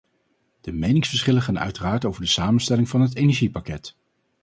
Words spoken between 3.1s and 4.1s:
energiepakket.